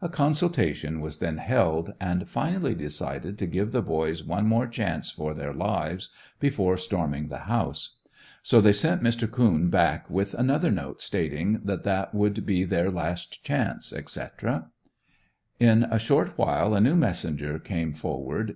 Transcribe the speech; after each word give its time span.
A 0.00 0.08
consultation 0.08 1.00
was 1.00 1.18
then 1.18 1.38
held, 1.38 1.94
and 2.00 2.28
finally 2.28 2.76
decided 2.76 3.36
to 3.38 3.46
give 3.48 3.72
the 3.72 3.82
boys 3.82 4.22
one 4.22 4.46
more 4.46 4.68
chance 4.68 5.10
for 5.10 5.34
their 5.34 5.52
lives, 5.52 6.10
before 6.38 6.76
storming 6.76 7.26
the 7.26 7.50
house. 7.50 7.96
So 8.44 8.60
they 8.60 8.72
sent 8.72 9.02
Mr. 9.02 9.28
Coon 9.28 9.70
back 9.70 10.08
with 10.08 10.32
another 10.34 10.70
note 10.70 11.00
stating, 11.00 11.60
that 11.64 11.82
that 11.82 12.14
would 12.14 12.46
be 12.46 12.62
their 12.62 12.88
last 12.88 13.42
chance, 13.42 13.92
etc. 13.92 14.70
In 15.58 15.82
a 15.82 15.98
short 15.98 16.38
while 16.38 16.72
a 16.76 16.80
new 16.80 16.94
messenger 16.94 17.58
came 17.58 17.94
forward. 17.94 18.52